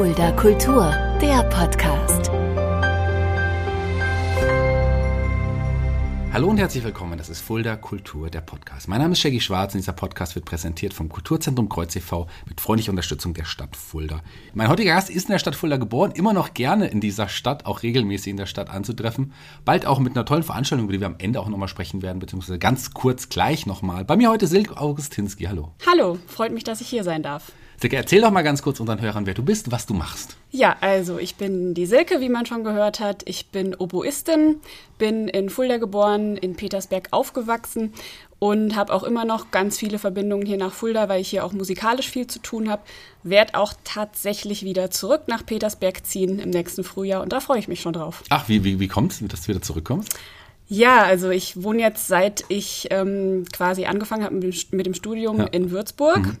[0.00, 2.30] Fulda Kultur, der Podcast.
[6.32, 8.88] Hallo und herzlich willkommen, das ist Fulda Kultur, der Podcast.
[8.88, 12.28] Mein Name ist Shaggy Schwarz und dieser Podcast wird präsentiert vom Kulturzentrum Kreuz e.V.
[12.48, 14.22] mit freundlicher Unterstützung der Stadt Fulda.
[14.54, 17.66] Mein heutiger Gast ist in der Stadt Fulda geboren, immer noch gerne in dieser Stadt,
[17.66, 19.34] auch regelmäßig in der Stadt anzutreffen.
[19.66, 22.20] Bald auch mit einer tollen Veranstaltung, über die wir am Ende auch nochmal sprechen werden,
[22.20, 24.06] beziehungsweise ganz kurz gleich nochmal.
[24.06, 25.72] Bei mir heute Silke Augustinski, hallo.
[25.86, 27.52] Hallo, freut mich, dass ich hier sein darf.
[27.80, 30.36] Silke, erzähl doch mal ganz kurz unseren Hörern, wer du bist, was du machst.
[30.50, 33.22] Ja, also ich bin die Silke, wie man schon gehört hat.
[33.24, 34.56] Ich bin Oboistin,
[34.98, 37.94] bin in Fulda geboren, in Petersberg aufgewachsen
[38.38, 41.52] und habe auch immer noch ganz viele Verbindungen hier nach Fulda, weil ich hier auch
[41.52, 42.82] musikalisch viel zu tun habe.
[43.22, 47.68] Werd auch tatsächlich wieder zurück nach Petersberg ziehen im nächsten Frühjahr und da freue ich
[47.68, 48.22] mich schon drauf.
[48.28, 50.18] Ach, wie, wie, wie kommt es, dass du wieder zurückkommst?
[50.68, 55.44] Ja, also ich wohne jetzt, seit ich ähm, quasi angefangen habe mit dem Studium ja.
[55.46, 56.26] in Würzburg.
[56.26, 56.36] Mhm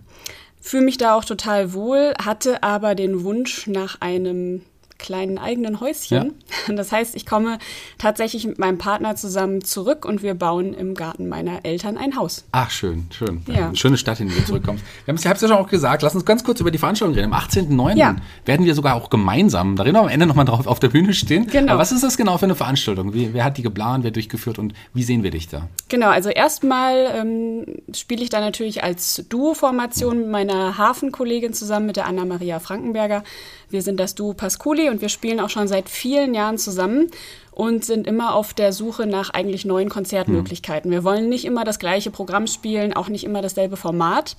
[0.60, 4.62] fühle mich da auch total wohl, hatte aber den Wunsch nach einem
[5.00, 6.16] kleinen eigenen Häuschen.
[6.16, 6.26] Ja.
[6.80, 7.58] Das heißt, ich komme
[7.98, 12.44] tatsächlich mit meinem Partner zusammen zurück und wir bauen im Garten meiner Eltern ein Haus.
[12.52, 13.42] Ach, schön, schön.
[13.46, 13.68] Ja.
[13.68, 14.84] Eine schöne Stadt, in die du zurückkommst.
[15.04, 17.32] Wir haben es ja schon auch gesagt, lass uns ganz kurz über die Veranstaltung reden.
[17.32, 17.96] Am 18.09.
[17.96, 18.16] Ja.
[18.44, 21.12] werden wir sogar auch gemeinsam, da reden wir am Ende nochmal drauf, auf der Bühne
[21.12, 21.46] stehen.
[21.48, 21.72] Genau.
[21.72, 23.12] Aber was ist das genau für eine Veranstaltung?
[23.12, 25.68] Wie, wer hat die geplant, wer durchgeführt und wie sehen wir dich da?
[25.88, 27.64] Genau, also erstmal ähm,
[27.94, 33.24] spiele ich da natürlich als Duo-Formation mit meiner Hafenkollegin zusammen, mit der Anna-Maria Frankenberger.
[33.70, 37.10] Wir sind das Duo Pasculi und wir spielen auch schon seit vielen Jahren zusammen
[37.52, 40.90] und sind immer auf der Suche nach eigentlich neuen Konzertmöglichkeiten.
[40.90, 44.36] Wir wollen nicht immer das gleiche Programm spielen, auch nicht immer dasselbe Format.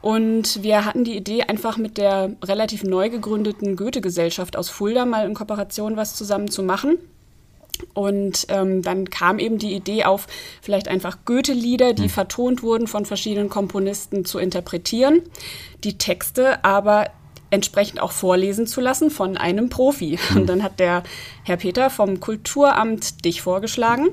[0.00, 5.26] Und wir hatten die Idee, einfach mit der relativ neu gegründeten Goethe-Gesellschaft aus Fulda mal
[5.26, 6.98] in Kooperation was zusammen zu machen.
[7.92, 10.26] Und ähm, dann kam eben die Idee auf,
[10.62, 12.10] vielleicht einfach Goethe-Lieder, die hm.
[12.10, 15.22] vertont wurden von verschiedenen Komponisten, zu interpretieren,
[15.84, 17.10] die Texte aber
[17.50, 20.18] entsprechend auch vorlesen zu lassen von einem Profi.
[20.34, 21.02] Und dann hat der
[21.44, 24.08] Herr Peter vom Kulturamt dich vorgeschlagen.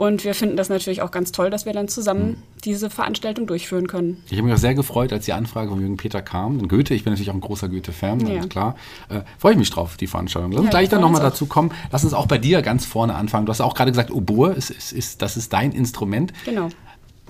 [0.00, 2.36] Und wir finden das natürlich auch ganz toll, dass wir dann zusammen mhm.
[2.64, 4.22] diese Veranstaltung durchführen können.
[4.30, 6.58] Ich habe mich auch sehr gefreut, als die Anfrage von Jürgen Peter kam.
[6.58, 8.46] Und Goethe, ich bin natürlich auch ein großer Goethe-Fan, ja.
[8.46, 8.76] klar.
[9.10, 10.52] Äh, freue ich mich drauf, die Veranstaltung.
[10.52, 11.72] Lass uns ja, gleich dann nochmal dazu kommen.
[11.92, 13.44] Lass uns auch bei dir ganz vorne anfangen.
[13.44, 16.32] Du hast auch gerade gesagt, Oboe, ist, ist, ist, das ist dein Instrument.
[16.46, 16.70] Genau.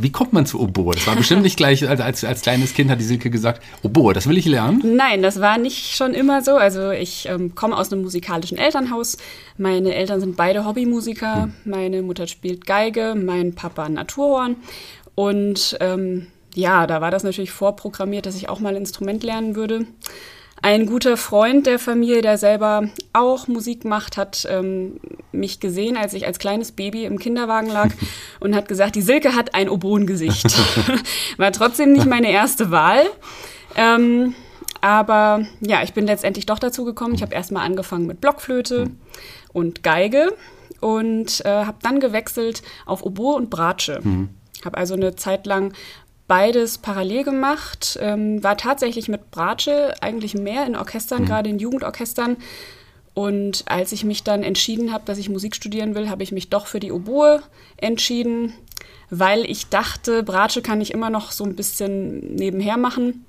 [0.03, 0.95] Wie kommt man zu Oboe?
[0.95, 4.29] Das war bestimmt nicht gleich, als, als, kleines Kind hat die Silke gesagt, Oboe, das
[4.29, 4.97] will ich lernen.
[4.97, 6.57] Nein, das war nicht schon immer so.
[6.57, 9.17] Also ich ähm, komme aus einem musikalischen Elternhaus.
[9.57, 11.45] Meine Eltern sind beide Hobbymusiker.
[11.45, 11.53] Hm.
[11.65, 14.57] Meine Mutter spielt Geige, mein Papa Naturhorn.
[15.15, 19.55] Und ähm, ja, da war das natürlich vorprogrammiert, dass ich auch mal ein Instrument lernen
[19.55, 19.87] würde.
[20.63, 25.01] Ein guter Freund der Familie, der selber auch Musik macht, hat ähm,
[25.33, 27.89] mich gesehen, als ich als kleines Baby im Kinderwagen lag
[28.41, 30.47] und hat gesagt, die Silke hat ein Oboengesicht.
[31.39, 33.05] War trotzdem nicht meine erste Wahl.
[33.75, 34.35] Ähm,
[34.83, 37.15] aber ja, ich bin letztendlich doch dazu gekommen.
[37.15, 38.91] Ich habe erstmal angefangen mit Blockflöte
[39.53, 40.35] und Geige
[40.81, 44.01] und äh, habe dann gewechselt auf Oboe und Bratsche.
[44.03, 44.31] Mhm.
[44.65, 45.73] Habe also eine Zeit lang
[46.31, 51.27] beides parallel gemacht, ähm, war tatsächlich mit Bratsche eigentlich mehr in Orchestern, mhm.
[51.27, 52.37] gerade in Jugendorchestern.
[53.15, 56.49] Und als ich mich dann entschieden habe, dass ich Musik studieren will, habe ich mich
[56.49, 57.43] doch für die Oboe
[57.79, 58.53] entschieden,
[59.11, 63.27] weil ich dachte, Bratsche kann ich immer noch so ein bisschen nebenher machen.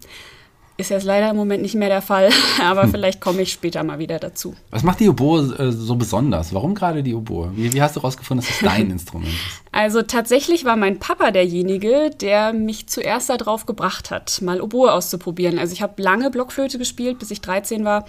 [0.81, 2.29] Ist jetzt leider im Moment nicht mehr der Fall,
[2.63, 2.89] aber hm.
[2.89, 4.55] vielleicht komme ich später mal wieder dazu.
[4.71, 6.55] Was macht die Oboe äh, so besonders?
[6.55, 7.51] Warum gerade die Oboe?
[7.55, 9.61] Wie, wie hast du herausgefunden, dass es dein Instrument ist?
[9.71, 15.59] Also tatsächlich war mein Papa derjenige, der mich zuerst darauf gebracht hat, mal Oboe auszuprobieren.
[15.59, 18.05] Also ich habe lange Blockflöte gespielt, bis ich 13 war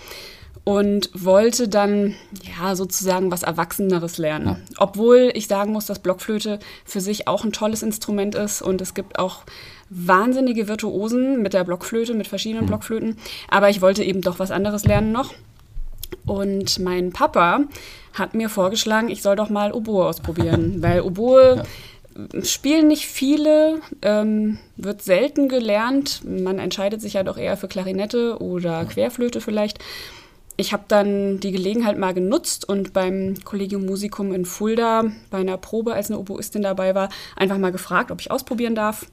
[0.64, 2.14] und wollte dann
[2.58, 4.46] ja sozusagen was Erwachseneres lernen.
[4.46, 4.58] Ja.
[4.78, 8.94] Obwohl ich sagen muss, dass Blockflöte für sich auch ein tolles Instrument ist und es
[8.94, 9.42] gibt auch
[9.90, 12.68] wahnsinnige Virtuosen mit der Blockflöte, mit verschiedenen mhm.
[12.68, 13.16] Blockflöten.
[13.48, 15.34] Aber ich wollte eben doch was anderes lernen noch.
[16.26, 17.64] Und mein Papa
[18.14, 22.44] hat mir vorgeschlagen, ich soll doch mal Oboe ausprobieren, weil Oboe ja.
[22.44, 26.22] spielen nicht viele, ähm, wird selten gelernt.
[26.24, 29.78] Man entscheidet sich ja doch eher für Klarinette oder Querflöte vielleicht.
[30.56, 35.56] Ich habe dann die Gelegenheit mal genutzt und beim Collegium Musicum in Fulda bei einer
[35.56, 39.06] Probe, als eine Oboistin dabei war, einfach mal gefragt, ob ich ausprobieren darf.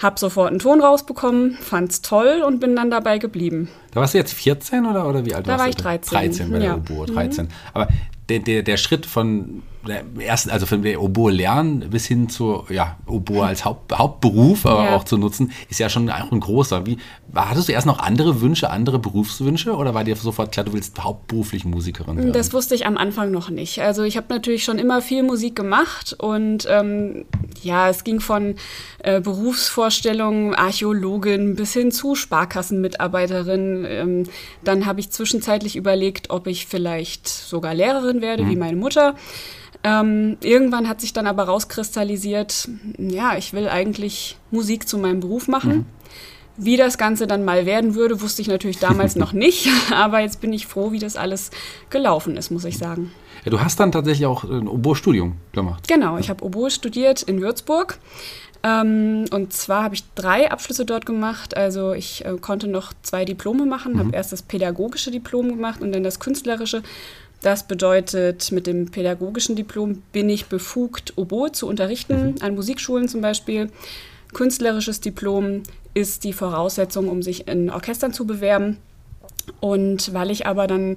[0.00, 3.68] Hab sofort einen Ton rausbekommen, fand's toll und bin dann dabei geblieben.
[3.92, 5.76] Da warst du jetzt 14 oder, oder wie alt da warst war du?
[5.78, 6.18] Da war ich 13.
[6.18, 6.74] 13 bei der ja.
[6.76, 7.46] Oboe, 13.
[7.46, 7.50] Mhm.
[7.72, 7.88] Aber
[8.28, 9.62] der, der, der Schritt von
[10.18, 14.84] ersten, also von der Oboe lernen bis hin zu ja, Oboe als Haupt, Hauptberuf aber
[14.84, 14.96] Ja.
[14.96, 16.86] auch zu nutzen, ist ja schon ein großer.
[16.86, 16.98] Wie,
[17.34, 21.02] hattest du erst noch andere Wünsche, andere Berufswünsche oder war dir sofort klar, du willst
[21.02, 22.32] hauptberuflich Musikerin werden?
[22.32, 23.80] Das wusste ich am Anfang noch nicht.
[23.80, 27.24] Also ich habe natürlich schon immer viel Musik gemacht und ähm,
[27.62, 28.54] ja, es ging von
[28.98, 33.84] äh, Berufsvorstellungen, Archäologin bis hin zu Sparkassenmitarbeiterin.
[33.88, 34.22] Ähm,
[34.64, 39.14] dann habe ich zwischenzeitlich überlegt, ob ich vielleicht sogar Lehrerin werde, wie meine Mutter.
[39.84, 42.68] Ähm, irgendwann hat sich dann aber rauskristallisiert,
[42.98, 45.86] ja, ich will eigentlich Musik zu meinem Beruf machen.
[46.58, 49.68] Wie das Ganze dann mal werden würde, wusste ich natürlich damals noch nicht.
[49.92, 51.50] Aber jetzt bin ich froh, wie das alles
[51.90, 53.12] gelaufen ist, muss ich sagen.
[53.44, 55.86] Ja, du hast dann tatsächlich auch ein Oboe-Studium gemacht.
[55.86, 57.98] Genau, ich habe Oboe studiert in Würzburg.
[58.62, 61.56] Ähm, und zwar habe ich drei Abschlüsse dort gemacht.
[61.56, 65.92] Also ich äh, konnte noch zwei Diplome machen, habe erst das pädagogische Diplom gemacht und
[65.92, 66.82] dann das künstlerische.
[67.46, 73.20] Das bedeutet, mit dem pädagogischen Diplom bin ich befugt, Oboe zu unterrichten, an Musikschulen zum
[73.20, 73.70] Beispiel.
[74.34, 75.62] Künstlerisches Diplom
[75.94, 78.78] ist die Voraussetzung, um sich in Orchestern zu bewerben.
[79.60, 80.96] Und weil ich aber dann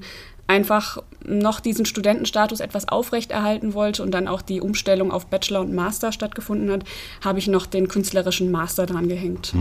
[0.50, 5.74] einfach noch diesen Studentenstatus etwas aufrechterhalten wollte und dann auch die Umstellung auf Bachelor und
[5.74, 6.84] Master stattgefunden hat,
[7.24, 9.54] habe ich noch den künstlerischen Master dran gehängt.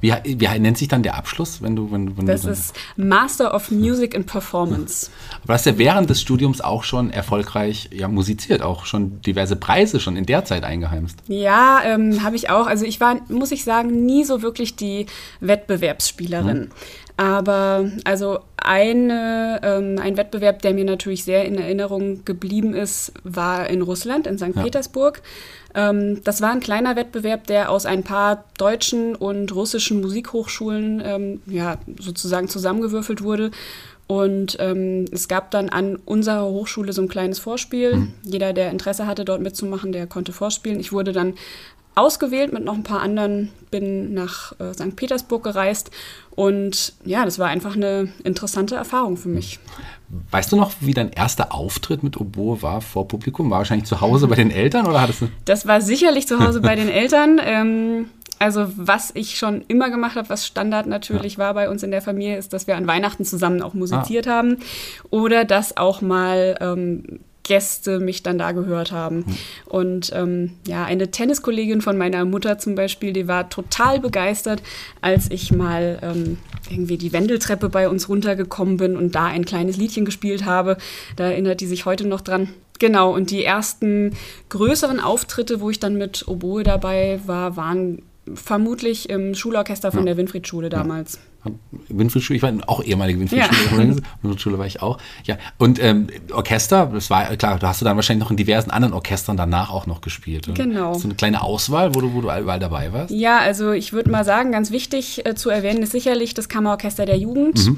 [0.00, 3.54] Wie, wie nennt sich dann der Abschluss, wenn du, wenn, wenn Das du, ist Master
[3.54, 5.10] of Music and Performance.
[5.38, 9.56] Aber du hast ja während des Studiums auch schon erfolgreich ja, musiziert, auch schon diverse
[9.56, 11.18] Preise schon in der Zeit eingeheimst.
[11.26, 12.66] Ja, ähm, habe ich auch.
[12.66, 15.06] Also ich war, muss ich sagen, nie so wirklich die
[15.40, 16.70] Wettbewerbsspielerin.
[17.18, 23.68] Aber also eine, ähm, ein Wettbewerb, der mir natürlich sehr in Erinnerung geblieben ist, war
[23.68, 24.54] in Russland, in St.
[24.54, 24.62] Ja.
[24.62, 25.20] Petersburg.
[25.74, 31.42] Ähm, das war ein kleiner Wettbewerb, der aus ein paar deutschen und russischen Musikhochschulen ähm,
[31.46, 33.50] ja, sozusagen zusammengewürfelt wurde.
[34.06, 38.08] Und ähm, es gab dann an unserer Hochschule so ein kleines Vorspiel.
[38.22, 40.78] Jeder, der Interesse hatte, dort mitzumachen, der konnte vorspielen.
[40.78, 41.34] Ich wurde dann
[41.98, 44.96] ausgewählt mit noch ein paar anderen, bin nach äh, St.
[44.96, 45.90] Petersburg gereist.
[46.30, 49.58] Und ja, das war einfach eine interessante Erfahrung für mich.
[50.30, 53.50] Weißt du noch, wie dein erster Auftritt mit Oboe war vor Publikum?
[53.50, 55.28] War wahrscheinlich zu Hause bei den Eltern oder hattest du.
[55.44, 57.40] Das war sicherlich zu Hause bei den Eltern.
[57.42, 58.06] Ähm,
[58.38, 62.02] also was ich schon immer gemacht habe, was Standard natürlich war bei uns in der
[62.02, 64.58] Familie, ist, dass wir an Weihnachten zusammen auch musiziert haben
[65.10, 69.24] oder dass auch mal ähm, Gäste mich dann da gehört haben.
[69.64, 74.62] Und ähm, ja, eine Tenniskollegin von meiner Mutter zum Beispiel, die war total begeistert,
[75.00, 76.38] als ich mal ähm,
[76.70, 80.76] irgendwie die Wendeltreppe bei uns runtergekommen bin und da ein kleines Liedchen gespielt habe.
[81.16, 82.50] Da erinnert die sich heute noch dran.
[82.78, 84.12] Genau, und die ersten
[84.50, 88.02] größeren Auftritte, wo ich dann mit Oboe dabei war, waren
[88.34, 91.18] vermutlich im Schulorchester von der Winfriedschule damals.
[91.88, 93.96] Winfriedschule, ich war auch ehemalige Winfriedschule.
[94.22, 94.98] Winfriedschule war ich auch.
[95.24, 98.70] Ja, und ähm, Orchester, das war klar, da hast du dann wahrscheinlich noch in diversen
[98.70, 100.48] anderen Orchestern danach auch noch gespielt.
[100.48, 100.62] oder?
[100.62, 100.94] Genau.
[100.94, 103.10] Hast du eine kleine Auswahl, wo du, wo du überall dabei warst?
[103.12, 107.06] Ja, also ich würde mal sagen, ganz wichtig äh, zu erwähnen ist sicherlich das Kammerorchester
[107.06, 107.72] der Jugend.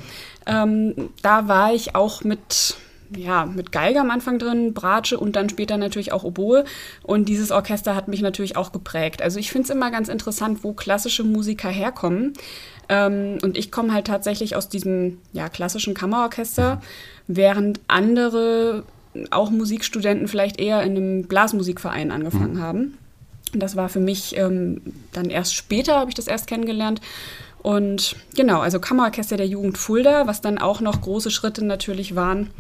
[0.47, 2.77] Ähm, da war ich auch mit,
[3.17, 6.65] ja, mit Geige am Anfang drin, Bratsche und dann später natürlich auch Oboe.
[7.03, 9.23] Und dieses Orchester hat mich natürlich auch geprägt.
[9.23, 12.35] Also ich finde es immer ganz interessant, wo klassische Musiker herkommen.
[12.89, 16.81] Ähm, und ich komme halt tatsächlich aus diesem ja, klassischen Kammerorchester,
[17.27, 18.85] während andere,
[19.31, 22.99] auch Musikstudenten, vielleicht eher in einem Blasmusikverein angefangen haben.
[23.53, 24.81] Das war für mich ähm,
[25.13, 27.01] dann erst später, habe ich das erst kennengelernt.
[27.63, 32.51] Und genau, also Kammerorchester der Jugend Fulda, was dann auch noch große Schritte natürlich waren,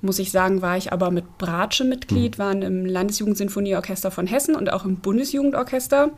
[0.00, 4.72] muss ich sagen, war ich aber mit Bratsche Mitglied, waren im Landesjugendsinfonieorchester von Hessen und
[4.72, 6.10] auch im Bundesjugendorchester.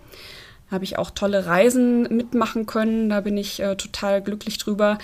[0.70, 4.98] Habe ich auch tolle Reisen mitmachen können, da bin ich äh, total glücklich drüber.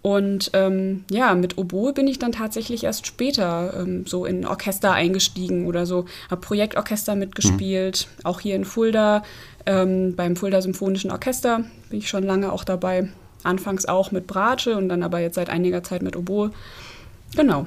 [0.00, 4.92] Und ähm, ja, mit Oboe bin ich dann tatsächlich erst später ähm, so in Orchester
[4.92, 6.04] eingestiegen oder so.
[6.30, 9.22] Habe Projektorchester mitgespielt, auch hier in Fulda,
[9.64, 13.08] ähm, beim Fulda Symphonischen Orchester bin ich schon lange auch dabei.
[13.44, 16.50] Anfangs auch mit Bratsche und dann aber jetzt seit einiger Zeit mit Oboe.
[17.34, 17.66] Genau.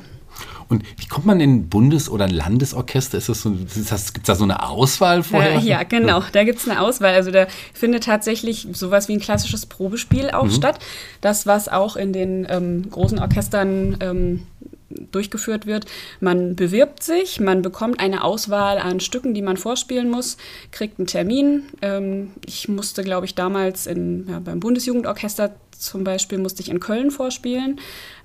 [0.69, 3.17] Und wie kommt man in ein Bundes- oder ein Landesorchester?
[3.17, 3.51] Ist das so,
[3.89, 5.55] das, gibt's da so eine Auswahl vorher?
[5.55, 6.21] Äh, ja, genau.
[6.33, 7.13] Da gibt es eine Auswahl.
[7.13, 10.79] Also da findet tatsächlich sowas wie ein klassisches Probespiel auch statt.
[11.21, 14.47] Das, was auch in den ähm, großen Orchestern ähm,
[14.89, 15.85] durchgeführt wird.
[16.19, 20.37] Man bewirbt sich, man bekommt eine Auswahl an Stücken, die man vorspielen muss,
[20.71, 21.63] kriegt einen Termin.
[21.81, 26.79] Ähm, ich musste, glaube ich, damals in, ja, beim Bundesjugendorchester zum Beispiel musste ich in
[26.79, 27.79] Köln vorspielen,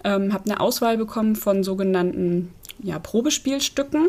[0.05, 2.53] ähm, habe eine Auswahl bekommen von sogenannten
[2.83, 4.09] ja, Probespielstücken.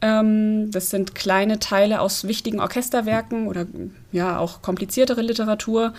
[0.00, 3.66] Ähm, das sind kleine Teile aus wichtigen Orchesterwerken oder
[4.12, 5.92] ja auch kompliziertere Literatur.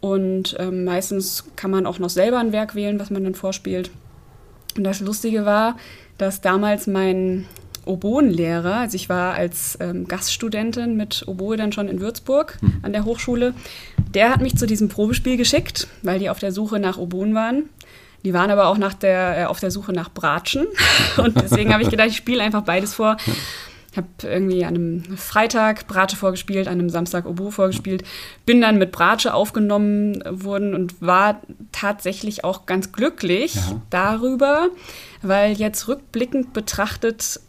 [0.00, 3.90] Und ähm, meistens kann man auch noch selber ein Werk wählen, was man dann vorspielt.
[4.76, 5.76] Und das Lustige war,
[6.18, 7.46] dass damals mein
[7.84, 12.80] Oboenlehrer, also ich war als ähm, Gaststudentin mit Oboe dann schon in Würzburg mhm.
[12.82, 13.54] an der Hochschule,
[14.12, 17.64] der hat mich zu diesem Probespiel geschickt, weil die auf der Suche nach Oboen waren.
[18.24, 20.66] Die waren aber auch nach der, äh, auf der Suche nach Bratschen.
[21.16, 23.16] Und deswegen habe ich gedacht, ich spiele einfach beides vor.
[23.96, 28.02] Ich habe irgendwie an einem Freitag Bratsche vorgespielt, an einem Samstag Oboe vorgespielt,
[28.44, 31.40] bin dann mit Bratsche aufgenommen worden und war
[31.72, 33.80] tatsächlich auch ganz glücklich ja.
[33.88, 34.68] darüber,
[35.22, 37.40] weil jetzt rückblickend betrachtet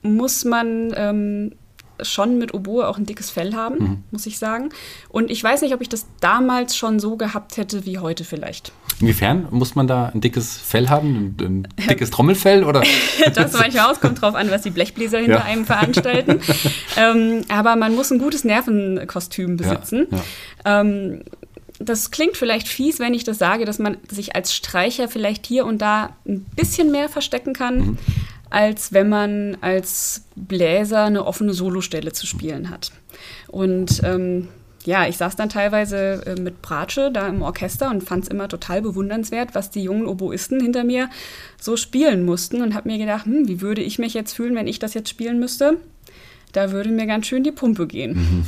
[0.00, 1.52] muss man ähm,
[2.00, 4.04] schon mit Oboe auch ein dickes Fell haben, mhm.
[4.10, 4.70] muss ich sagen.
[5.10, 8.72] Und ich weiß nicht, ob ich das damals schon so gehabt hätte wie heute vielleicht.
[9.02, 12.82] Inwiefern muss man da ein dickes Fell haben, ein, ein dickes Trommelfell oder?
[13.34, 15.44] das manchmal aus, kommt drauf an, was die Blechbläser hinter ja.
[15.44, 16.40] einem veranstalten.
[16.96, 20.06] ähm, aber man muss ein gutes Nervenkostüm besitzen.
[20.10, 20.18] Ja,
[20.64, 20.80] ja.
[20.80, 21.22] Ähm,
[21.78, 25.66] das klingt vielleicht fies, wenn ich das sage, dass man sich als Streicher vielleicht hier
[25.66, 27.78] und da ein bisschen mehr verstecken kann.
[27.78, 27.98] Mhm
[28.52, 32.92] als wenn man als Bläser eine offene Solostelle zu spielen hat.
[33.48, 34.48] Und ähm,
[34.84, 38.48] ja, ich saß dann teilweise äh, mit Bratsche da im Orchester und fand es immer
[38.48, 41.08] total bewundernswert, was die jungen Oboisten hinter mir
[41.60, 44.66] so spielen mussten und habe mir gedacht, hm, wie würde ich mich jetzt fühlen, wenn
[44.66, 45.78] ich das jetzt spielen müsste?
[46.52, 48.44] Da würde mir ganz schön die Pumpe gehen.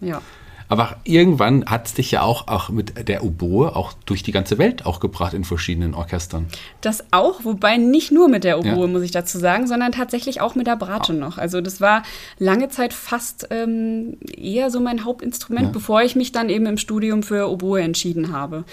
[0.00, 0.06] Mhm.
[0.06, 0.22] Ja.
[0.68, 4.58] Aber irgendwann hat es dich ja auch, auch mit der Oboe auch durch die ganze
[4.58, 6.46] Welt auch gebracht in verschiedenen Orchestern.
[6.80, 8.86] Das auch, wobei nicht nur mit der Oboe, ja.
[8.86, 11.16] muss ich dazu sagen, sondern tatsächlich auch mit der Bratsche oh.
[11.16, 11.38] noch.
[11.38, 12.02] Also das war
[12.38, 15.72] lange Zeit fast ähm, eher so mein Hauptinstrument, ja.
[15.72, 18.64] bevor ich mich dann eben im Studium für Oboe entschieden habe.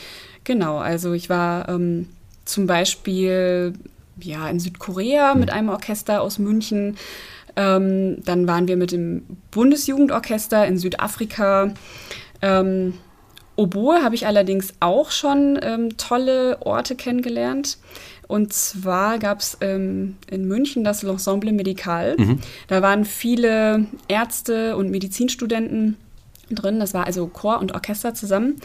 [0.43, 2.07] Genau, also ich war ähm,
[2.43, 3.73] zum Beispiel
[4.19, 6.97] ja, in Südkorea mit einem Orchester aus München.
[7.55, 11.73] Ähm, dann waren wir mit dem Bundesjugendorchester in Südafrika.
[12.41, 12.95] Ähm,
[13.55, 17.77] Oboe habe ich allerdings auch schon ähm, tolle Orte kennengelernt.
[18.27, 22.15] Und zwar gab es ähm, in München das L'Ensemble Medical.
[22.17, 22.39] Mhm.
[22.67, 25.95] Da waren viele Ärzte und Medizinstudenten
[26.49, 26.79] drin.
[26.79, 28.55] Das war also Chor und Orchester zusammen.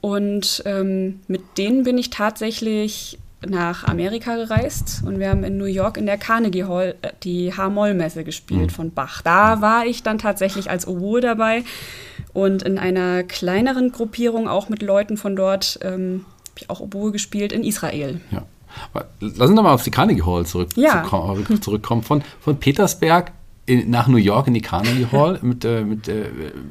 [0.00, 5.64] Und ähm, mit denen bin ich tatsächlich nach Amerika gereist und wir haben in New
[5.64, 8.70] York in der Carnegie Hall äh, die H-Moll-Messe gespielt mhm.
[8.70, 9.22] von Bach.
[9.22, 11.64] Da war ich dann tatsächlich als Oboe dabei
[12.32, 17.12] und in einer kleineren Gruppierung auch mit Leuten von dort ähm, habe ich auch Oboe
[17.12, 18.20] gespielt in Israel.
[18.30, 18.44] Ja.
[19.20, 21.04] Lass uns doch mal auf die Carnegie Hall zurück, ja.
[21.60, 22.02] zurückkommen.
[22.02, 23.32] Von, von Petersberg
[23.64, 26.24] in, nach New York in die Carnegie Hall mit, äh, mit, äh,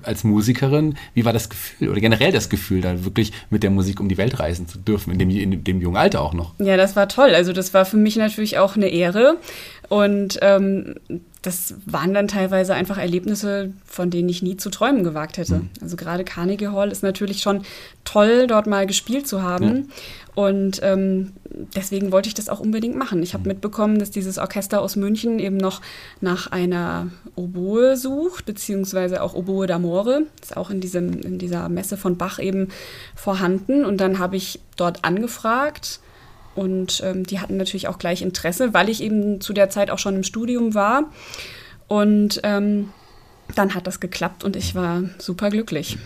[0.03, 0.95] als Musikerin.
[1.13, 4.17] Wie war das Gefühl oder generell das Gefühl, da wirklich mit der Musik um die
[4.17, 6.53] Welt reisen zu dürfen, in dem, in dem jungen Alter auch noch?
[6.59, 7.33] Ja, das war toll.
[7.33, 9.37] Also das war für mich natürlich auch eine Ehre.
[9.91, 10.95] Und ähm,
[11.41, 15.55] das waren dann teilweise einfach Erlebnisse, von denen ich nie zu träumen gewagt hätte.
[15.55, 15.69] Mhm.
[15.81, 17.63] Also gerade Carnegie Hall ist natürlich schon
[18.05, 19.75] toll, dort mal gespielt zu haben.
[19.75, 19.83] Ja.
[20.33, 21.33] Und ähm,
[21.75, 23.21] deswegen wollte ich das auch unbedingt machen.
[23.21, 23.49] Ich habe mhm.
[23.49, 25.81] mitbekommen, dass dieses Orchester aus München eben noch
[26.21, 30.21] nach einer Oboe sucht, beziehungsweise auch Oboe d'Amore.
[30.41, 32.69] Ist auch in, diesem, in dieser Messe von Bach eben
[33.13, 33.83] vorhanden.
[33.83, 35.99] Und dann habe ich dort angefragt
[36.55, 39.99] und ähm, die hatten natürlich auch gleich Interesse, weil ich eben zu der Zeit auch
[39.99, 41.05] schon im Studium war.
[41.87, 42.89] Und ähm,
[43.55, 45.97] dann hat das geklappt und ich war super glücklich.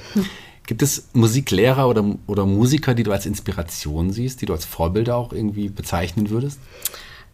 [0.68, 5.16] Gibt es Musiklehrer oder, oder Musiker, die du als Inspiration siehst, die du als Vorbilder
[5.16, 6.60] auch irgendwie bezeichnen würdest?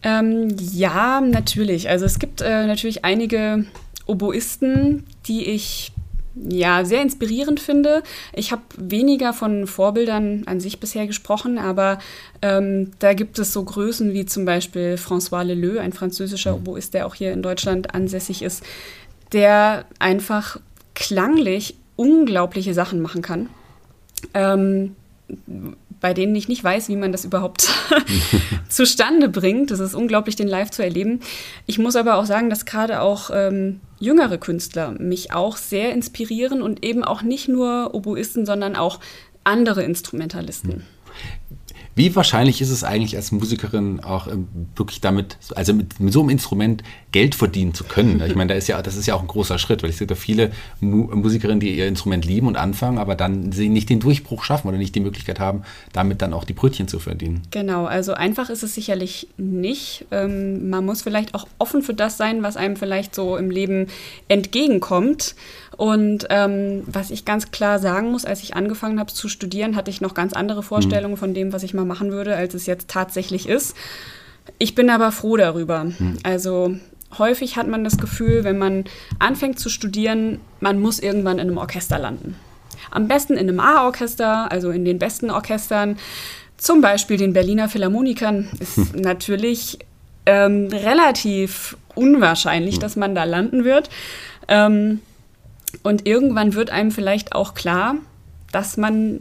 [0.02, 1.88] Ähm, ja, natürlich.
[1.88, 3.64] Also es gibt äh, natürlich einige
[4.06, 5.92] Oboisten, die ich
[6.34, 8.02] ja, sehr inspirierend finde.
[8.32, 11.98] Ich habe weniger von Vorbildern an sich bisher gesprochen, aber
[12.40, 16.58] ähm, da gibt es so Größen wie zum Beispiel François Leleu, ein französischer mhm.
[16.58, 18.62] Oboist, der auch hier in Deutschland ansässig ist,
[19.32, 20.58] der einfach
[20.94, 23.48] klanglich unglaubliche Sachen machen kann.
[24.34, 24.96] Ähm,
[26.00, 27.68] bei denen ich nicht weiß, wie man das überhaupt
[28.68, 29.70] zustande bringt.
[29.70, 31.20] Es ist unglaublich, den live zu erleben.
[31.66, 36.60] Ich muss aber auch sagen, dass gerade auch ähm, jüngere Künstler mich auch sehr inspirieren
[36.60, 38.98] und eben auch nicht nur Oboisten, sondern auch
[39.44, 40.84] andere Instrumentalisten.
[41.94, 42.02] Hm.
[42.02, 46.20] Wie wahrscheinlich ist es eigentlich als Musikerin auch ähm, wirklich damit, also mit, mit, so
[46.20, 46.82] einem Instrument
[47.12, 48.22] Geld verdienen zu können?
[48.26, 50.06] Ich meine, da ist ja, das ist ja auch ein großer Schritt, weil ich sehe
[50.06, 54.00] da viele Mu Musikerinnen, die ihr Instrument lieben und anfangen, aber dann sie nicht den
[54.00, 57.42] Durchbruch schaffen oder nicht die Möglichkeit haben, damit dann auch die Brötchen zu verdienen.
[57.50, 60.06] Genau, also einfach ist es sicherlich nicht.
[60.10, 63.88] Ähm, man muss vielleicht auch offen für das sein, was einem vielleicht so im Leben
[64.28, 65.34] entgegenkommt.
[65.76, 69.90] Und ähm, was ich ganz klar sagen muss, als ich angefangen habe zu studieren, hatte
[69.90, 71.18] ich noch ganz andere Vorstellungen mhm.
[71.18, 73.76] von dem, was ich mal machen würde, als es jetzt tatsächlich ist.
[74.58, 75.84] Ich bin aber froh darüber.
[75.84, 76.18] Mhm.
[76.22, 76.76] Also
[77.18, 78.84] häufig hat man das Gefühl, wenn man
[79.18, 82.36] anfängt zu studieren, man muss irgendwann in einem Orchester landen.
[82.90, 85.98] Am besten in einem A-Orchester, also in den besten Orchestern.
[86.56, 89.78] Zum Beispiel den Berliner Philharmonikern ist natürlich
[90.26, 93.90] ähm, relativ unwahrscheinlich, dass man da landen wird.
[94.48, 95.00] Ähm,
[95.82, 97.96] und irgendwann wird einem vielleicht auch klar,
[98.52, 99.20] dass man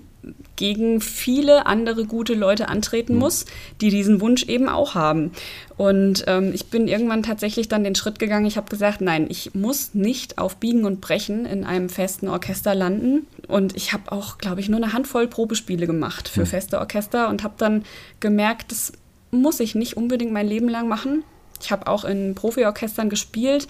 [0.56, 3.46] gegen viele andere gute Leute antreten muss,
[3.82, 5.32] die diesen Wunsch eben auch haben.
[5.78, 9.56] Und ähm, ich bin irgendwann tatsächlich dann den Schritt gegangen, ich habe gesagt, nein, ich
[9.56, 13.26] muss nicht auf Biegen und Brechen in einem festen Orchester landen.
[13.48, 17.44] Und ich habe auch, glaube ich, nur eine Handvoll Probespiele gemacht für feste Orchester und
[17.44, 17.84] habe dann
[18.20, 18.94] gemerkt, das
[19.32, 21.24] muss ich nicht unbedingt mein Leben lang machen.
[21.60, 23.68] Ich habe auch in Profiorchestern gespielt,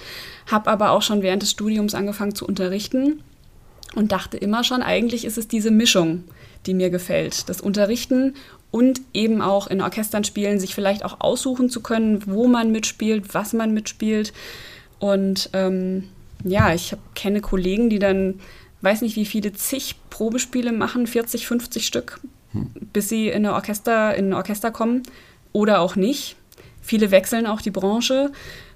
[0.49, 3.21] habe aber auch schon während des Studiums angefangen zu unterrichten
[3.95, 6.23] und dachte immer schon, eigentlich ist es diese Mischung,
[6.65, 7.49] die mir gefällt.
[7.49, 8.35] Das Unterrichten
[8.71, 13.33] und eben auch in Orchestern spielen, sich vielleicht auch aussuchen zu können, wo man mitspielt,
[13.33, 14.31] was man mitspielt.
[14.99, 16.09] Und ähm,
[16.43, 18.39] ja, ich hab, kenne Kollegen, die dann,
[18.81, 22.19] weiß nicht wie viele, zig Probespiele machen, 40, 50 Stück,
[22.53, 22.71] hm.
[22.93, 25.03] bis sie in, eine Orchester, in ein Orchester kommen
[25.51, 26.37] oder auch nicht.
[26.81, 28.31] Viele wechseln auch die Branche.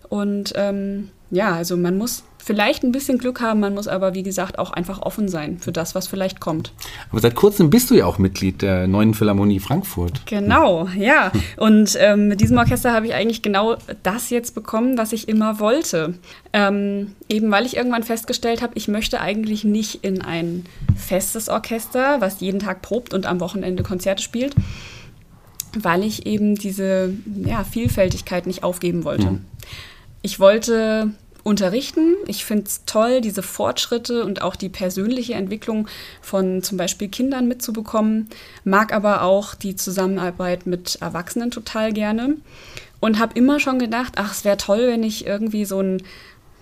[0.09, 4.21] Und ähm, ja, also man muss vielleicht ein bisschen Glück haben, man muss aber, wie
[4.21, 6.73] gesagt, auch einfach offen sein für das, was vielleicht kommt.
[7.09, 10.21] Aber seit kurzem bist du ja auch Mitglied der Neuen Philharmonie Frankfurt.
[10.27, 11.31] Genau, ja.
[11.57, 15.59] Und ähm, mit diesem Orchester habe ich eigentlich genau das jetzt bekommen, was ich immer
[15.59, 16.13] wollte.
[16.53, 22.21] Ähm, eben weil ich irgendwann festgestellt habe, ich möchte eigentlich nicht in ein festes Orchester,
[22.21, 24.53] was jeden Tag probt und am Wochenende Konzerte spielt,
[25.75, 27.11] weil ich eben diese
[27.43, 29.31] ja, Vielfältigkeit nicht aufgeben wollte.
[29.31, 29.45] Mhm.
[30.21, 31.11] Ich wollte
[31.45, 32.15] unterrichten.
[32.25, 35.87] Ich finde es toll, diese Fortschritte und auch die persönliche Entwicklung
[36.19, 38.29] von zum Beispiel Kindern mitzubekommen,
[38.63, 42.37] mag aber auch die Zusammenarbeit mit Erwachsenen total gerne
[42.99, 46.01] und habe immer schon gedacht, ach, es wäre toll, wenn ich irgendwie so einen,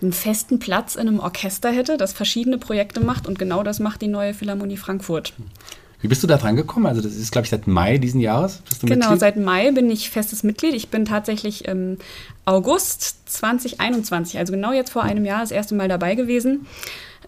[0.02, 4.02] einen festen Platz in einem Orchester hätte, das verschiedene Projekte macht und genau das macht
[4.02, 5.32] die neue Philharmonie Frankfurt.
[6.04, 6.84] Wie bist du da dran gekommen?
[6.84, 8.60] Also das ist, glaube ich, seit Mai diesen Jahres.
[8.82, 9.20] genau, Mitglied?
[9.20, 10.74] seit Mai bin ich festes Mitglied.
[10.74, 11.96] Ich bin tatsächlich im
[12.44, 16.66] August 2021, also genau jetzt vor einem Jahr, das erste Mal dabei gewesen.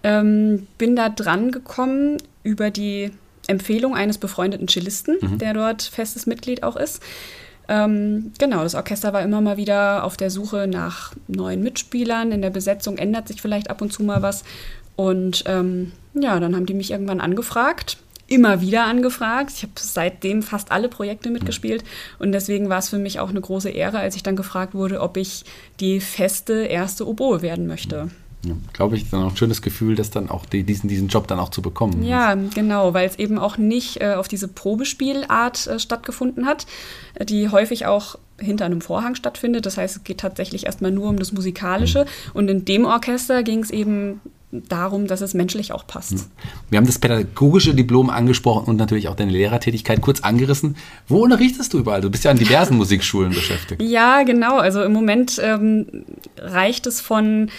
[0.02, 3.12] Ähm, bin da dran gekommen über die
[3.46, 5.38] Empfehlung eines befreundeten Cellisten, mhm.
[5.38, 7.00] der dort festes Mitglied auch ist.
[7.68, 12.30] Ähm, genau, das Orchester war immer mal wieder auf der Suche nach neuen Mitspielern.
[12.30, 14.44] In der Besetzung ändert sich vielleicht ab und zu mal was.
[14.96, 17.96] Und ähm, ja, dann haben die mich irgendwann angefragt
[18.28, 19.52] immer wieder angefragt.
[19.56, 21.84] Ich habe seitdem fast alle Projekte mitgespielt
[22.18, 25.00] und deswegen war es für mich auch eine große Ehre, als ich dann gefragt wurde,
[25.00, 25.44] ob ich
[25.80, 28.10] die feste erste Oboe werden möchte.
[28.44, 31.26] Ja, glaube ich, dann auch ein schönes Gefühl, das dann auch die, diesen, diesen Job
[31.26, 32.04] dann auch zu bekommen.
[32.04, 36.66] Ja, genau, weil es eben auch nicht äh, auf diese Probespielart äh, stattgefunden hat,
[37.20, 39.66] die häufig auch hinter einem Vorhang stattfindet.
[39.66, 42.04] Das heißt, es geht tatsächlich erstmal nur um das Musikalische.
[42.04, 42.30] Mhm.
[42.34, 44.20] Und in dem Orchester ging es eben
[44.68, 46.12] darum, dass es menschlich auch passt.
[46.12, 46.24] Hm.
[46.70, 50.76] Wir haben das pädagogische Diplom angesprochen und natürlich auch deine Lehrertätigkeit kurz angerissen.
[51.08, 52.00] Wo unterrichtest du überall?
[52.00, 53.82] Du bist ja an diversen Musikschulen beschäftigt.
[53.82, 54.58] Ja, genau.
[54.58, 56.04] Also im Moment ähm,
[56.38, 57.50] reicht es von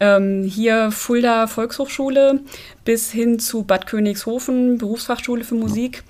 [0.00, 2.40] ähm, hier Fulda Volkshochschule
[2.84, 6.04] bis hin zu Bad Königshofen, Berufsfachschule für Musik.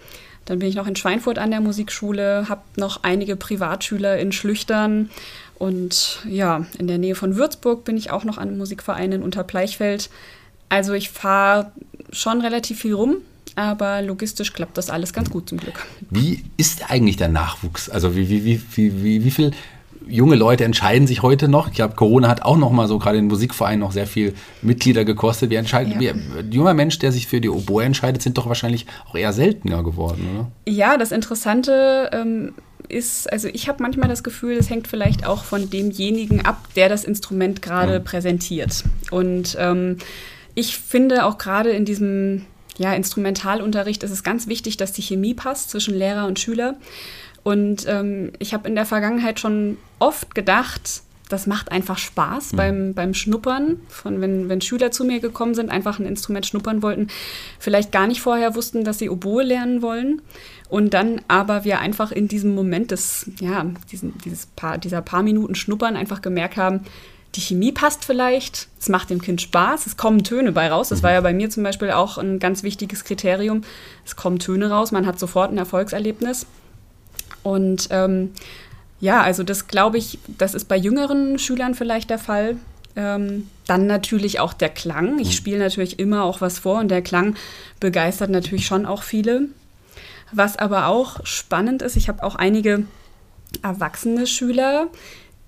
[0.45, 5.11] Dann bin ich noch in Schweinfurt an der Musikschule, habe noch einige Privatschüler in Schlüchtern
[5.59, 10.11] und ja, in der Nähe von Würzburg bin ich auch noch an Musikvereinen unter Bleichfeld.
[10.69, 11.73] Also ich fahre
[12.11, 13.17] schon relativ viel rum,
[13.55, 15.87] aber logistisch klappt das alles ganz gut zum Glück.
[16.11, 17.89] Wie ist eigentlich der Nachwuchs?
[17.89, 19.53] Also wie, wie, wie, wie, wie, wie viel
[20.09, 21.69] junge Leute entscheiden sich heute noch?
[21.69, 25.05] Ich glaube, Corona hat auch noch mal so gerade in Musikvereinen noch sehr viel Mitglieder
[25.05, 25.51] gekostet.
[25.51, 26.15] Wie entscheidet ja.
[26.15, 29.83] wie, junger Mensch, der sich für die Oboe entscheidet, sind doch wahrscheinlich auch eher seltener
[29.83, 30.73] geworden, oder?
[30.73, 32.55] Ja, das Interessante ähm,
[32.89, 36.89] ist, also ich habe manchmal das Gefühl, es hängt vielleicht auch von demjenigen ab, der
[36.89, 38.05] das Instrument gerade mhm.
[38.05, 38.85] präsentiert.
[39.11, 39.97] Und ähm,
[40.57, 42.47] ich finde auch gerade in diesem
[42.79, 46.77] ja, Instrumentalunterricht ist es ganz wichtig, dass die Chemie passt zwischen Lehrer und Schüler.
[47.45, 52.57] Und ähm, ich habe in der Vergangenheit schon oft gedacht, das macht einfach Spaß mhm.
[52.57, 56.83] beim, beim Schnuppern, von wenn, wenn Schüler zu mir gekommen sind, einfach ein Instrument schnuppern
[56.83, 57.09] wollten,
[57.59, 60.23] vielleicht gar nicht vorher wussten, dass sie Oboe lernen wollen.
[60.69, 65.23] Und dann aber wir einfach in diesem Moment des, ja, diesen, dieses paar, dieser paar
[65.23, 66.81] Minuten Schnuppern einfach gemerkt haben,
[67.37, 70.89] die Chemie passt vielleicht, es macht dem Kind Spaß, es kommen Töne bei raus.
[70.89, 73.63] Das war ja bei mir zum Beispiel auch ein ganz wichtiges Kriterium.
[74.05, 76.47] Es kommen Töne raus, man hat sofort ein Erfolgserlebnis.
[77.43, 78.33] Und ähm,
[79.01, 82.57] ja, also das glaube ich, das ist bei jüngeren Schülern vielleicht der Fall.
[82.97, 85.19] Ähm, dann natürlich auch der Klang.
[85.19, 85.33] Ich mhm.
[85.33, 87.37] spiele natürlich immer auch was vor und der Klang
[87.81, 89.43] begeistert natürlich schon auch viele.
[90.33, 92.85] Was aber auch spannend ist, ich habe auch einige
[93.63, 94.89] erwachsene Schüler,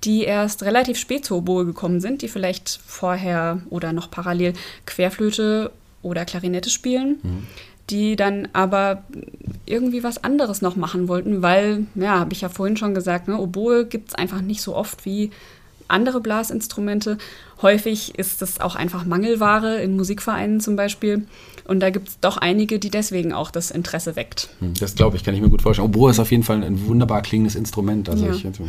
[0.05, 4.53] die erst relativ spät zur Oboe gekommen sind, die vielleicht vorher oder noch parallel
[4.87, 7.47] Querflöte oder Klarinette spielen, mhm.
[7.91, 9.03] die dann aber
[9.67, 13.39] irgendwie was anderes noch machen wollten, weil, ja, habe ich ja vorhin schon gesagt, ne,
[13.39, 15.31] Oboe gibt es einfach nicht so oft wie
[15.89, 17.19] andere Blasinstrumente.
[17.63, 21.27] Häufig ist es auch einfach Mangelware in Musikvereinen zum Beispiel.
[21.65, 24.49] Und da gibt es doch einige, die deswegen auch das Interesse weckt.
[24.61, 25.87] Hm, das glaube ich, kann ich mir gut vorstellen.
[25.89, 28.09] Oboe ist auf jeden Fall ein wunderbar klingendes Instrument.
[28.09, 28.33] Also Ja.
[28.33, 28.65] ich also,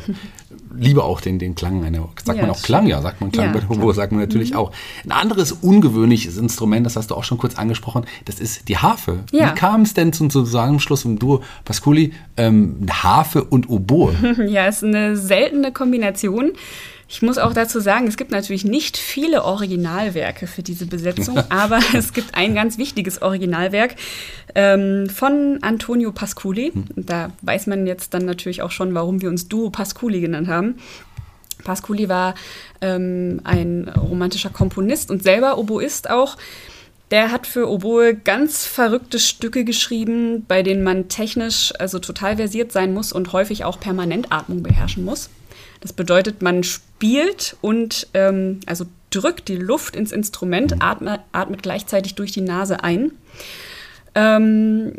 [0.75, 2.10] liebe auch den, den Klang einer.
[2.23, 2.88] Sagt Ja, man auch Klang?
[2.88, 3.54] Ja, sagt man Klang.
[3.56, 4.71] Ja, bei Oboe sagt man natürlich auch.
[5.06, 9.19] Ein anderes ungewöhnliches Instrument, das hast du auch schon kurz angesprochen, das ist die Harfe.
[9.32, 14.13] Wie kam es denn zum Zusammenschluss im Duo Pasculi, ähm, Harfe und Oboe?
[14.49, 16.52] Ja, ist eine seltene Kombination.
[17.12, 21.80] Ich muss auch dazu sagen, es gibt natürlich nicht viele Originalwerke für diese Besetzung, aber
[21.94, 23.96] es gibt ein ganz wichtiges Originalwerk
[24.56, 26.72] ähm, von Antonio Pasculi.
[26.96, 30.48] Und Da weiß man jetzt dann natürlich auch schon, warum wir uns Duo Pasculi genannt
[30.48, 30.76] haben.
[31.63, 32.36] Pasculi war
[32.82, 36.38] ähm, ein romantischer Komponist und selber Oboist auch.
[37.12, 42.72] Der hat für Oboe ganz verrückte Stücke geschrieben, bei denen man technisch also total versiert
[42.72, 45.30] sein muss und häufig auch permanent Atmung beherrschen muss.
[45.82, 52.15] Das bedeutet, man spielt und ähm, also drückt die Luft ins Instrument, atme, atmet gleichzeitig
[52.15, 53.12] durch die Nase ein.
[54.15, 54.94] Ähm,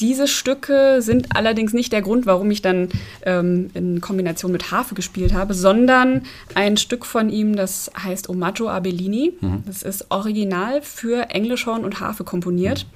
[0.00, 2.88] diese Stücke sind allerdings nicht der Grund, warum ich dann
[3.22, 6.22] ähm, in Kombination mit Harfe gespielt habe, sondern
[6.54, 9.34] ein Stück von ihm, das heißt Omaggio a Bellini.
[9.66, 12.86] Das ist original für Englischhorn und Harfe komponiert.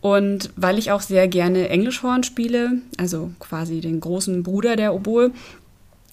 [0.00, 5.32] Und weil ich auch sehr gerne Englischhorn spiele, also quasi den großen Bruder der Oboe,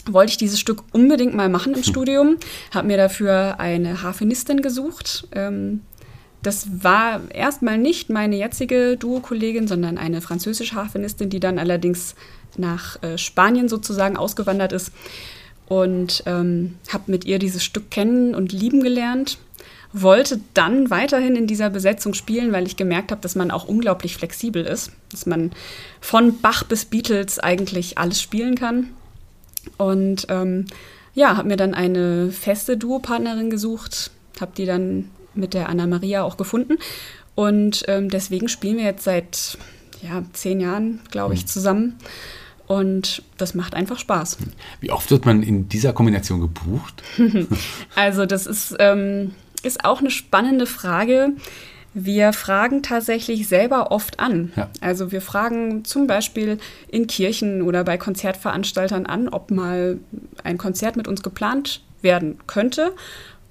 [0.09, 2.37] wollte ich dieses Stück unbedingt mal machen im Studium,
[2.73, 5.27] habe mir dafür eine Harfenistin gesucht.
[5.31, 5.81] Ähm,
[6.45, 12.15] das war erstmal nicht meine jetzige Duo-Kollegin, sondern eine französische Harfenistin, die dann allerdings
[12.55, 14.91] nach äh, Spanien sozusagen ausgewandert ist.
[15.67, 19.39] Und ähm, habe mit ihr dieses Stück kennen und lieben gelernt.
[19.91, 24.15] Wollte dann weiterhin in dieser Besetzung spielen, weil ich gemerkt habe, dass man auch unglaublich
[24.15, 24.91] flexibel ist.
[25.09, 25.51] Dass man
[25.99, 28.89] von Bach bis Beatles eigentlich alles spielen kann.
[29.77, 30.65] Und ähm,
[31.13, 36.23] ja, habe mir dann eine feste Duopartnerin gesucht, habe die dann mit der Anna Maria
[36.23, 36.77] auch gefunden.
[37.35, 39.57] Und ähm, deswegen spielen wir jetzt seit
[40.01, 41.97] ja, zehn Jahren, glaube ich, zusammen.
[42.67, 44.37] Und das macht einfach Spaß.
[44.79, 47.03] Wie oft wird man in dieser Kombination gebucht?
[47.95, 51.33] Also das ist, ähm, ist auch eine spannende Frage.
[51.97, 54.51] Wir fragen tatsächlich selber oft an.
[54.57, 54.69] Ja.
[54.81, 56.57] Also wir fragen zum Beispiel
[56.89, 59.99] in Kirchen oder bei Konzertveranstaltern an, ob mal
[60.43, 62.91] ein Konzert mit uns geplant werden könnte.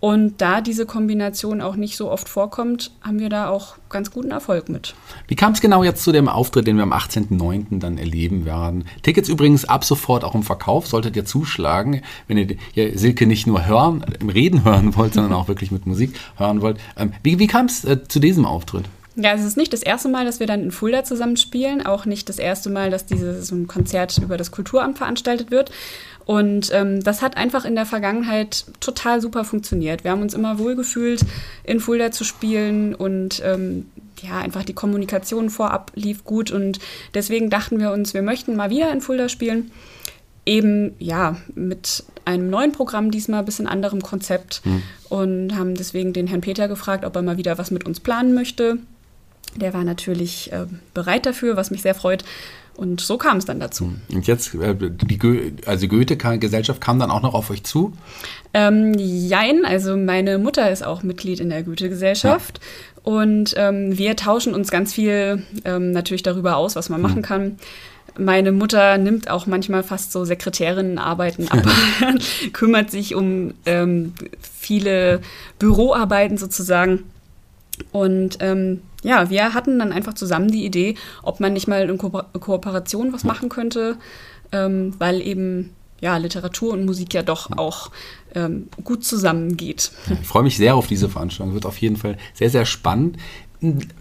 [0.05, 4.33] Und da diese Kombination auch nicht so oft vorkommt, haben wir da auch ganz guten
[4.33, 4.95] Erfolg mit.
[5.29, 7.79] Wie kam es genau jetzt zu dem Auftritt, den wir am 18.09.
[7.79, 8.85] dann erleben werden?
[9.01, 12.37] Tickets übrigens ab sofort auch im Verkauf, solltet ihr zuschlagen, wenn
[12.75, 16.61] ihr Silke nicht nur hören, im Reden hören wollt, sondern auch wirklich mit Musik hören
[16.61, 16.77] wollt.
[16.99, 18.85] Ähm, wie wie kam es äh, zu diesem Auftritt?
[19.17, 22.05] Ja, es ist nicht das erste Mal, dass wir dann in Fulda zusammen spielen, auch
[22.05, 25.71] nicht das erste Mal, dass dieses so ein Konzert über das Kulturamt veranstaltet wird.
[26.27, 30.05] Und ähm, das hat einfach in der Vergangenheit total super funktioniert.
[30.05, 31.21] Wir haben uns immer wohlgefühlt,
[31.65, 33.87] in Fulda zu spielen und ähm,
[34.23, 36.79] ja, einfach die Kommunikation vorab lief gut und
[37.13, 39.71] deswegen dachten wir uns, wir möchten mal wieder in Fulda spielen.
[40.47, 44.63] Eben, ja, mit einem neuen Programm, diesmal ein bisschen anderem Konzept
[45.09, 48.35] und haben deswegen den Herrn Peter gefragt, ob er mal wieder was mit uns planen
[48.35, 48.79] möchte.
[49.57, 52.25] Der war natürlich äh, bereit dafür, was mich sehr freut.
[52.77, 53.93] Und so kam es dann dazu.
[54.13, 55.35] Und jetzt, äh, die Go
[55.67, 57.93] also Goethe-Gesellschaft kam dann auch noch auf euch zu.
[58.53, 62.61] Ähm, jein, also meine Mutter ist auch Mitglied in der Goethe-Gesellschaft.
[63.05, 67.59] Und ähm, wir tauschen uns ganz viel ähm, natürlich darüber aus, was man machen kann.
[68.17, 71.65] Meine Mutter nimmt auch manchmal fast so Sekretärinnenarbeiten ab,
[72.53, 75.21] kümmert sich um ähm, viele
[75.59, 77.05] Büroarbeiten sozusagen.
[77.93, 81.99] Und ähm, ja, wir hatten dann einfach zusammen die Idee, ob man nicht mal in
[81.99, 83.97] Ko Kooperation was machen könnte,
[84.51, 87.91] ähm, weil eben ja Literatur und Musik ja doch auch
[88.35, 89.93] ähm, gut zusammengeht.
[90.21, 91.55] Ich freue mich sehr auf diese Veranstaltung.
[91.55, 93.19] Wird auf jeden Fall sehr, sehr spannend.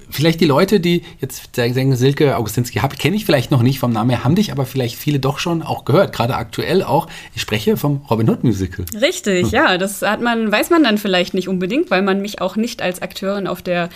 [0.09, 4.09] Vielleicht die Leute, die jetzt sagen, Silke Augustinski kenne ich vielleicht noch nicht vom Namen
[4.09, 7.07] her, haben dich aber vielleicht viele doch schon auch gehört, gerade aktuell auch.
[7.33, 8.85] Ich spreche vom Robin Hood Musical.
[8.99, 12.57] Richtig, ja, das hat man, weiß man dann vielleicht nicht unbedingt, weil man mich auch
[12.57, 13.87] nicht als Akteurin auf der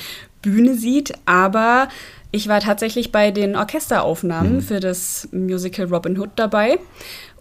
[0.50, 1.90] Bühne sieht, aber
[2.32, 6.78] ich war tatsächlich bei den Orchesteraufnahmen für das Musical Robin Hood dabei.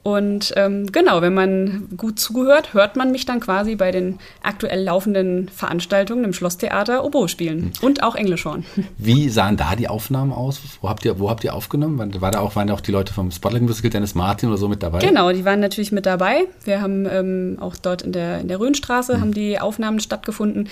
[0.06, 4.84] Und ähm, genau, wenn man gut zugehört, hört man mich dann quasi bei den aktuell
[4.84, 8.64] laufenden Veranstaltungen im Schlosstheater Oboe spielen und auch Englischhorn.
[8.98, 10.60] Wie sahen da die Aufnahmen aus?
[10.80, 12.20] Wo habt ihr, wo habt ihr aufgenommen?
[12.20, 14.68] War da auch, waren da auch die Leute vom Spotlight Musical, Dennis Martin oder so
[14.68, 15.00] mit dabei?
[15.00, 16.44] Genau, die waren natürlich mit dabei.
[16.62, 20.68] Wir haben ähm, auch dort in der, in der Rhönstraße haben die Aufnahmen stattgefunden.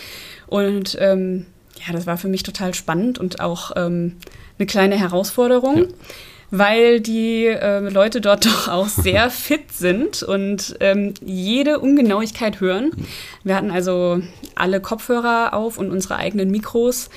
[0.47, 1.47] Und ähm,
[1.87, 4.17] ja, das war für mich total spannend und auch ähm,
[4.59, 5.77] eine kleine Herausforderung.
[5.77, 5.89] Ja.
[6.51, 12.93] weil die äh, Leute dort doch auch sehr fit sind und ähm, jede Ungenauigkeit hören.
[13.43, 14.21] Wir hatten also
[14.55, 17.11] alle Kopfhörer auf und unsere eigenen Mikros,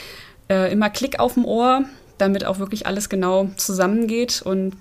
[0.49, 1.83] äh, immer Klick auf dem Ohr,
[2.17, 4.73] damit auch wirklich alles genau zusammengeht und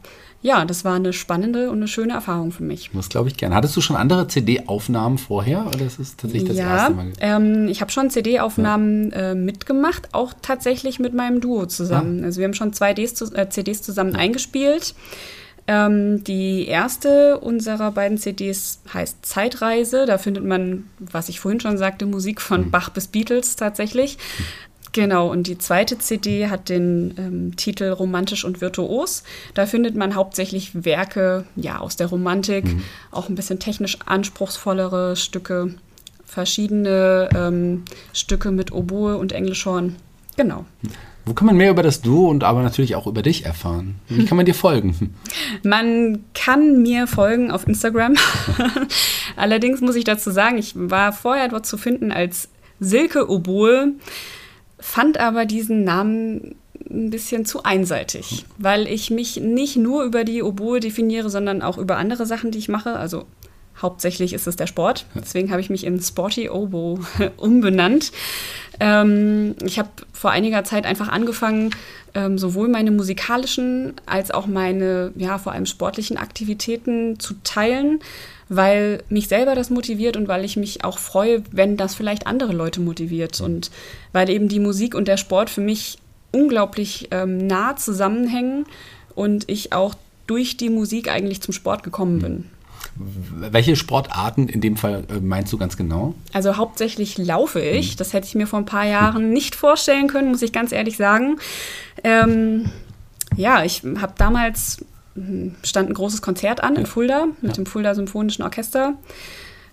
[0.46, 2.90] ja, das war eine spannende und eine schöne Erfahrung für mich.
[2.92, 3.56] Das glaube ich gerne.
[3.56, 7.12] Hattest du schon andere CD-Aufnahmen vorher oder ist es tatsächlich das ja, erste Mal?
[7.18, 9.32] Ähm, ich habe schon CD-Aufnahmen ja.
[9.32, 12.20] äh, mitgemacht, auch tatsächlich mit meinem Duo zusammen.
[12.20, 12.26] Ja.
[12.26, 14.94] Also wir haben schon zwei Ds, äh, CDs zusammen eingespielt.
[15.66, 20.06] Ähm, die erste unserer beiden CDs heißt Zeitreise.
[20.06, 22.70] Da findet man, was ich vorhin schon sagte, Musik von mhm.
[22.70, 24.16] Bach bis Beatles tatsächlich.
[24.96, 29.24] Genau, und die zweite CD hat den ähm, Titel Romantisch und Virtuos.
[29.52, 32.82] Da findet man hauptsächlich Werke ja, aus der Romantik, mhm.
[33.10, 35.74] auch ein bisschen technisch anspruchsvollere Stücke,
[36.24, 37.82] verschiedene ähm,
[38.14, 39.96] Stücke mit Oboe und Englischhorn.
[40.38, 40.64] Genau.
[41.26, 43.96] Wo kann man mehr über das Duo und aber natürlich auch über dich erfahren?
[44.08, 45.14] Wie kann man dir folgen?
[45.62, 48.14] Man kann mir folgen auf Instagram.
[49.36, 52.48] Allerdings muss ich dazu sagen, ich war vorher dort zu finden als
[52.80, 53.92] Silke Oboe
[54.78, 56.56] fand aber diesen Namen
[56.90, 61.78] ein bisschen zu einseitig, weil ich mich nicht nur über die Oboe definiere, sondern auch
[61.78, 62.96] über andere Sachen, die ich mache.
[62.96, 63.24] Also
[63.80, 65.06] hauptsächlich ist es der Sport.
[65.14, 67.00] Deswegen habe ich mich in Sporty Oboe
[67.36, 68.12] umbenannt.
[68.80, 71.70] Ähm, ich habe vor einiger Zeit einfach angefangen,
[72.14, 78.00] ähm, sowohl meine musikalischen als auch meine, ja, vor allem sportlichen Aktivitäten zu teilen
[78.48, 82.52] weil mich selber das motiviert und weil ich mich auch freue, wenn das vielleicht andere
[82.52, 83.40] Leute motiviert.
[83.40, 83.70] Und
[84.12, 85.98] weil eben die Musik und der Sport für mich
[86.32, 88.66] unglaublich ähm, nah zusammenhängen
[89.14, 89.94] und ich auch
[90.26, 92.44] durch die Musik eigentlich zum Sport gekommen bin.
[92.98, 96.14] Welche Sportarten in dem Fall äh, meinst du ganz genau?
[96.32, 97.92] Also hauptsächlich laufe ich.
[97.92, 97.96] Mhm.
[97.98, 100.96] Das hätte ich mir vor ein paar Jahren nicht vorstellen können, muss ich ganz ehrlich
[100.96, 101.38] sagen.
[102.04, 102.70] Ähm,
[103.36, 104.84] ja, ich habe damals
[105.62, 107.54] stand ein großes Konzert an in Fulda mit ja.
[107.54, 108.94] dem Fulda Symphonischen Orchester.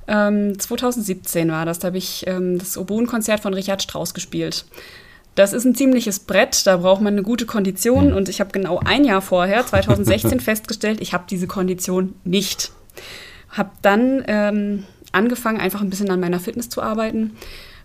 [0.07, 4.65] Ähm, 2017 war das, da habe ich ähm, das Oboenkonzert von Richard Strauss gespielt.
[5.35, 8.15] Das ist ein ziemliches Brett, da braucht man eine gute Kondition mhm.
[8.15, 12.71] und ich habe genau ein Jahr vorher, 2016, festgestellt, ich habe diese Kondition nicht.
[13.49, 17.35] Habe dann ähm, angefangen, einfach ein bisschen an meiner Fitness zu arbeiten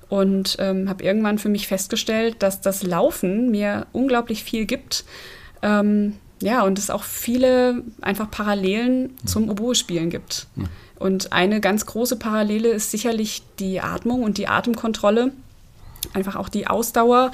[0.09, 5.05] und ähm, habe irgendwann für mich festgestellt, dass das Laufen mir unglaublich viel gibt.
[5.63, 10.47] Ähm, ja, und es auch viele einfach Parallelen zum Oboe-Spielen gibt.
[10.57, 10.65] Ja.
[10.99, 15.33] Und eine ganz große Parallele ist sicherlich die Atmung und die Atemkontrolle,
[16.13, 17.33] einfach auch die Ausdauer.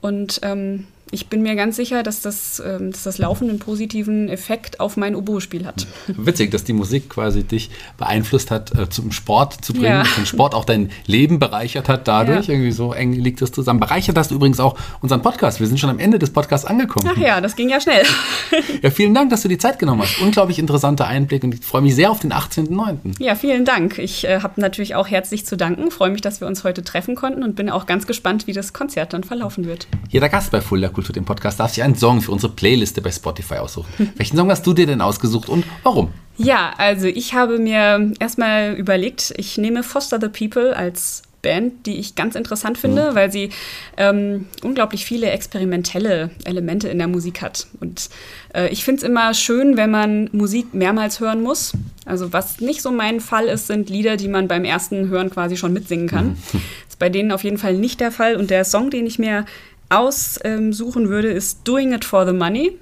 [0.00, 4.28] Und ähm, ich bin mir ganz sicher, dass das, ähm, dass das Laufen einen positiven
[4.28, 5.86] Effekt auf mein Oboe-Spiel hat.
[6.06, 10.04] Witzig, dass die Musik quasi dich beeinflusst hat, äh, zum Sport zu bringen, ja.
[10.16, 12.46] den Sport auch dein Leben bereichert hat dadurch.
[12.46, 12.54] Ja.
[12.54, 13.80] Irgendwie so eng liegt das zusammen.
[13.80, 15.58] Bereichert hast du übrigens auch unseren Podcast.
[15.58, 17.10] Wir sind schon am Ende des Podcasts angekommen.
[17.12, 18.04] Ach ja, das ging ja schnell.
[18.82, 20.20] ja, vielen Dank, dass du die Zeit genommen hast.
[20.20, 23.20] Unglaublich interessanter Einblick und ich freue mich sehr auf den 18.09.
[23.20, 23.98] Ja, vielen Dank.
[23.98, 25.90] Ich äh, habe natürlich auch herzlich zu danken.
[25.90, 28.72] Freue mich, dass wir uns heute treffen konnten und bin auch ganz gespannt, wie das
[28.72, 29.88] Konzert dann verlaufen wird.
[30.08, 33.10] Jeder Gast bei Fulda Kultur, dem Podcast, darf sich einen Song für unsere Playliste bei
[33.10, 34.12] Spotify aussuchen.
[34.16, 36.10] Welchen Song hast du dir denn ausgesucht und warum?
[36.36, 41.98] Ja, also ich habe mir erstmal überlegt, ich nehme Foster the People als Band, die
[41.98, 43.14] ich ganz interessant finde, mhm.
[43.14, 43.48] weil sie
[43.96, 47.66] ähm, unglaublich viele experimentelle Elemente in der Musik hat.
[47.80, 48.10] Und
[48.54, 51.72] äh, ich finde es immer schön, wenn man Musik mehrmals hören muss.
[52.04, 55.56] Also was nicht so mein Fall ist, sind Lieder, die man beim ersten Hören quasi
[55.56, 56.36] schon mitsingen kann.
[56.52, 56.60] Mhm.
[56.86, 58.36] ist bei denen auf jeden Fall nicht der Fall.
[58.36, 59.46] Und der Song, den ich mir
[59.90, 62.78] aussuchen würde, ist Doing It for the Money.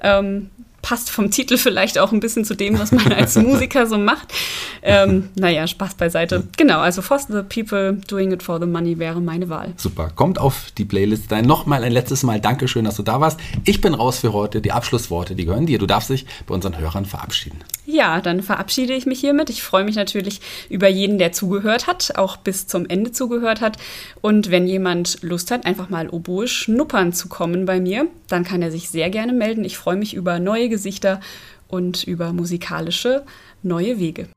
[0.00, 0.50] Ähm,
[0.82, 4.32] passt vom Titel vielleicht auch ein bisschen zu dem, was man als Musiker so macht.
[4.82, 6.46] Ähm, naja, Spaß beiseite.
[6.56, 9.72] Genau, also For the People, Doing It for the Money wäre meine Wahl.
[9.76, 11.30] Super, kommt auf die Playlist.
[11.30, 13.38] Dann nochmal ein letztes Mal Dankeschön, dass du da warst.
[13.64, 14.60] Ich bin raus für heute.
[14.60, 15.78] Die Abschlussworte, die gehören dir.
[15.78, 17.60] Du darfst dich bei unseren Hörern verabschieden.
[17.86, 19.50] Ja, dann verabschiede ich mich hiermit.
[19.50, 23.76] Ich freue mich natürlich über jeden, der zugehört hat, auch bis zum Ende zugehört hat.
[24.20, 28.62] Und wenn jemand Lust hat, einfach mal Oboe schnuppern zu kommen bei mir, dann kann
[28.62, 29.64] er sich sehr gerne melden.
[29.64, 31.20] Ich freue mich über neue Gesichter
[31.68, 33.24] und über musikalische
[33.62, 34.28] neue Wege.